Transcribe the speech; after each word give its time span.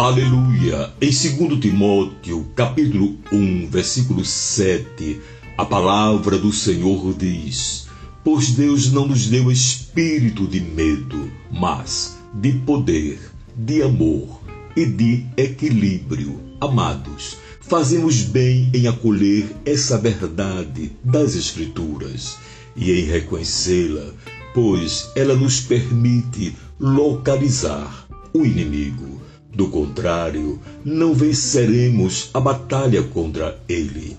Aleluia! 0.00 0.94
Em 0.98 1.10
2 1.10 1.60
Timóteo, 1.60 2.46
capítulo 2.56 3.18
1, 3.30 3.68
versículo 3.68 4.24
7, 4.24 5.20
a 5.58 5.64
palavra 5.66 6.38
do 6.38 6.50
Senhor 6.50 7.12
diz: 7.12 7.86
Pois 8.24 8.52
Deus 8.52 8.90
não 8.90 9.06
nos 9.06 9.26
deu 9.26 9.52
espírito 9.52 10.46
de 10.46 10.58
medo, 10.58 11.30
mas 11.52 12.16
de 12.32 12.50
poder, 12.50 13.20
de 13.54 13.82
amor 13.82 14.40
e 14.74 14.86
de 14.86 15.26
equilíbrio. 15.36 16.40
Amados, 16.62 17.36
fazemos 17.60 18.22
bem 18.22 18.70
em 18.72 18.88
acolher 18.88 19.54
essa 19.66 19.98
verdade 19.98 20.92
das 21.04 21.34
Escrituras 21.34 22.38
e 22.74 22.90
em 22.90 23.04
reconhecê-la, 23.04 24.14
pois 24.54 25.10
ela 25.14 25.34
nos 25.34 25.60
permite 25.60 26.56
localizar 26.78 28.08
o 28.32 28.46
inimigo 28.46 29.19
do 29.52 29.68
contrário, 29.68 30.60
não 30.84 31.14
venceremos 31.14 32.30
a 32.32 32.40
batalha 32.40 33.02
contra 33.02 33.60
ele. 33.68 34.16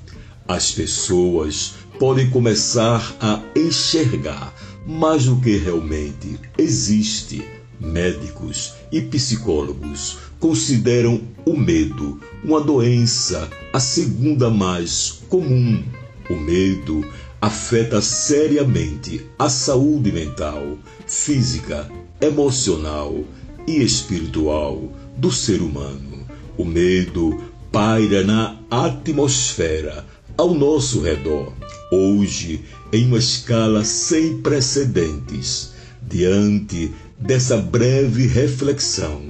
As 0.48 0.72
pessoas 0.72 1.76
podem 1.98 2.30
começar 2.30 3.16
a 3.20 3.42
enxergar 3.56 4.54
mais 4.86 5.26
do 5.26 5.38
que 5.38 5.58
realmente 5.58 6.40
existe. 6.58 7.44
Médicos 7.80 8.74
e 8.92 9.02
psicólogos 9.02 10.18
consideram 10.40 11.22
o 11.46 11.58
medo 11.58 12.20
uma 12.44 12.62
doença, 12.62 13.50
a 13.74 13.80
segunda 13.80 14.50
mais 14.50 15.22
comum. 15.30 15.84
O 16.30 16.36
medo 16.36 17.04
afeta 17.42 18.02
seriamente 18.02 19.26
a 19.40 19.50
saúde 19.50 20.12
mental, 20.12 20.78
física, 21.08 21.90
emocional 22.22 23.24
e 23.68 23.82
espiritual 23.82 24.92
do 25.18 25.32
ser 25.32 25.62
humano. 25.62 26.26
O 26.58 26.66
medo 26.66 27.42
paira 27.72 28.24
na 28.24 28.60
atmosfera 28.70 30.06
ao 30.38 30.54
nosso 30.54 31.02
redor, 31.02 31.54
hoje 31.92 32.62
em 32.92 33.06
uma 33.06 33.18
escala 33.18 33.84
sem 33.84 34.42
precedentes. 34.42 35.72
Diante 36.02 36.92
dessa 37.20 37.58
breve 37.58 38.28
reflexão, 38.28 39.22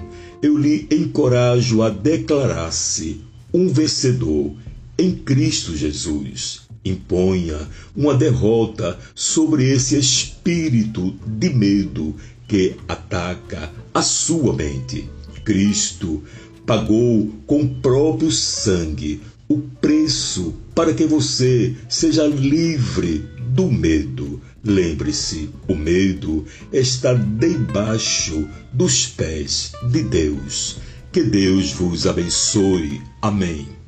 eu 0.41 0.57
lhe 0.57 0.87
encorajo 0.89 1.81
a 1.81 1.89
declarar-se 1.89 3.21
um 3.53 3.67
vencedor 3.67 4.55
em 4.97 5.11
Cristo 5.13 5.75
Jesus. 5.75 6.61
Imponha 6.83 7.59
uma 7.95 8.13
derrota 8.15 8.97
sobre 9.13 9.69
esse 9.69 9.97
espírito 9.97 11.13
de 11.27 11.49
medo 11.49 12.15
que 12.47 12.75
ataca 12.87 13.69
a 13.93 14.01
sua 14.01 14.53
mente. 14.53 15.07
Cristo 15.43 16.23
pagou 16.65 17.29
com 17.45 17.61
o 17.61 17.75
próprio 17.75 18.31
sangue 18.31 19.21
o 19.47 19.59
preço 19.59 20.53
para 20.73 20.93
que 20.93 21.05
você 21.05 21.75
seja 21.89 22.25
livre 22.25 23.25
do 23.49 23.69
medo. 23.69 24.41
Lembre-se, 24.63 25.49
o 25.67 25.75
medo 25.75 26.45
está 26.71 27.13
debaixo 27.13 28.47
dos 28.71 29.07
pés 29.07 29.73
de 29.91 30.03
Deus. 30.03 30.77
Que 31.11 31.23
Deus 31.23 31.73
vos 31.73 32.07
abençoe. 32.07 33.01
Amém. 33.21 33.80